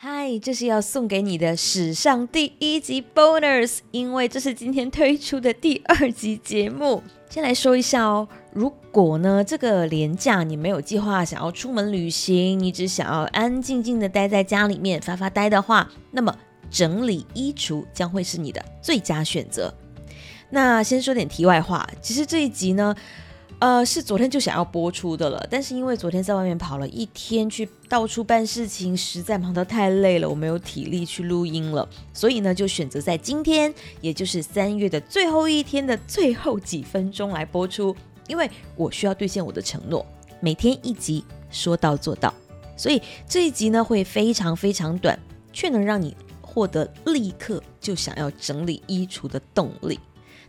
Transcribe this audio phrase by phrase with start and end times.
[0.00, 7.02] 嗨，这是要送给你的史上第一集 bonus，因为这是今天推出的第二集节目。
[7.28, 16.32] 先来说一下哦，如果呢这个年假你没有计划想要出门旅行，你只想要安安静静的待在家里面发发呆的话，那么
[16.70, 19.74] 整理衣橱将会是你的最佳选择。
[20.48, 22.94] 那先说点题外话，其实这一集呢。
[23.60, 37.94] 呃，是昨天就想要播出的了，但是因为昨天在外面跑了一天，去到处办事情，实在忙得太累了，我没有体力去录音了，所以呢，就选择在今天，也就是三月的最后一天的最后几分钟来播出，
[38.28, 40.06] 因为我需要兑现我的承诺，
[40.38, 42.32] 每天一集，说到做到，
[42.76, 45.18] 所以这一集呢会非常非常短，
[45.52, 49.98] 却能让你获得立刻就想要整理衣橱的动力。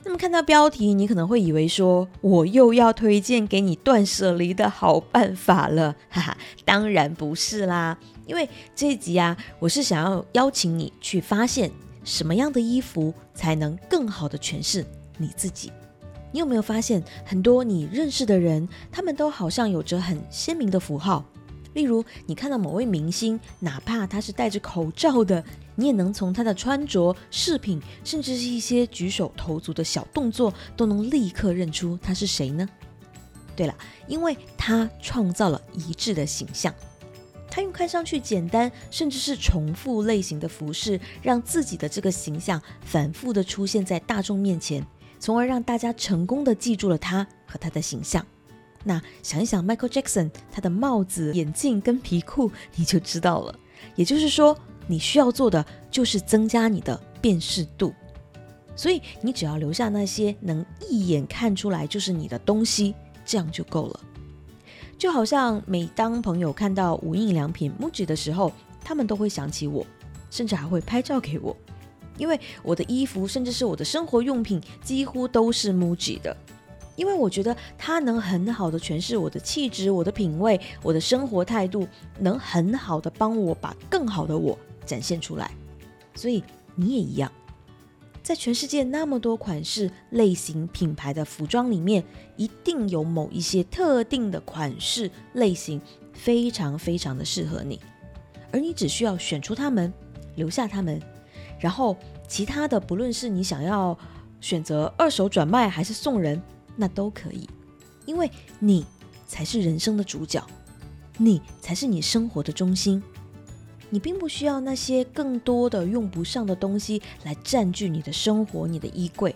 [0.04, 7.98] 那么看到标题，你可能会以为说我又要推荐给你断舍离的好办法了， 哈哈，当然不是啦。
[8.26, 11.70] 因为这一集啊，我是想要邀请你去发现
[12.04, 14.86] 什么样的衣服才能更好的诠释
[15.18, 15.72] 你自己。
[16.32, 21.26] 你有没有发现很多你认识的人，他们都好像有着很鲜明的符号？
[21.80, 25.42] 例如，你看到某位明星，哪怕他是戴着口罩的，
[25.76, 32.68] 你也能从他的穿着、饰品，甚至是一些举手投足的小动作，都能立刻认出他是谁呢？
[33.56, 33.74] 对了，
[34.10, 36.76] 因为他创造了一致的形象，
[37.50, 44.86] 他用看上去简单，甚至是重复类型的服饰，让自己的这个形象反复的出现在大众面前，
[45.18, 48.26] 从而让大家成功的记住了他和他的形象。
[48.84, 53.54] 那想一想，Michael Jackson 他的帽子、眼镜跟皮裤，你就知道了。
[53.96, 57.94] 也就是说，你需要做的就是增加你的辨识度。
[58.76, 64.00] 所以你只要留下那些能一眼看出来就是你的东西，这样就够了。
[64.98, 69.86] 就好像每当朋友看到无印良品 MUJI 的时候，他们都会想起我，
[70.32, 71.56] 甚至还会拍照给我，
[72.18, 76.38] 因为我的衣服甚至是我的生活用品几乎都是 MUJI 的。
[77.00, 81.88] 因为我觉得它能很好的诠释我的气质、我的品味、我的生活态度，
[82.20, 85.50] 能很好的帮我把更好的我展现出来。
[86.14, 86.44] 所以
[86.76, 87.32] 你也一样，
[88.22, 92.04] 在全世界那么多款式、类型、品牌的服装里面，
[92.36, 95.80] 一定有某一些特定的款式类型
[96.12, 97.80] 非常非常的适合你，
[98.52, 99.94] 而你只需要选出它们，
[100.36, 101.02] 留下它们，
[101.62, 101.96] 然后
[102.28, 103.98] 其他的不论是你想要
[104.42, 106.42] 选择二手转卖还是送人。
[106.80, 107.48] 那都可以，
[108.06, 108.86] 因为你
[109.28, 110.42] 才是人生的主角，
[111.18, 113.04] 你才是你生活的中心。
[113.90, 119.36] 你并不需要那些更多的用不上的东西来占据你的生活、你的衣柜，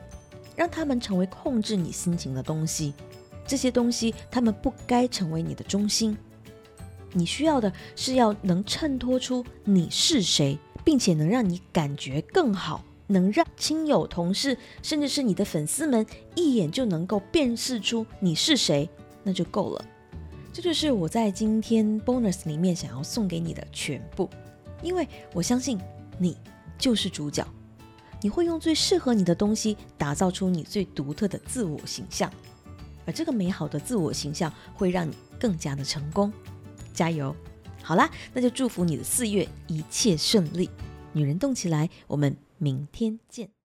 [0.56, 2.94] 让他们成为控制你心情的东西。
[3.46, 6.18] 这些东西，他们不该成为你的中心。
[7.12, 12.84] 你需要的是要能衬托出你是谁，并且能让你感觉更好。
[13.08, 16.06] 能让亲友、同事，甚至是你的粉丝们
[16.36, 18.90] 一眼就能够辨识出你是谁，
[19.24, 19.86] 那就够了。
[20.52, 24.30] 这就是我在今天 bonus 里面想要送给你的全部，
[24.81, 25.80] 因为我相信
[26.18, 26.38] 你
[26.78, 27.46] 就是主角，
[28.22, 32.31] 你会用最适合你的东西打造出你最独特的自我形象，
[33.06, 36.31] 而这个美好的自我形象会让你更加的成功。
[36.94, 37.36] 加油！
[37.81, 40.69] 好啦，那就祝福你的四月一切顺利。
[41.13, 42.35] 女人动起来，我们。
[42.63, 43.53] 明天见。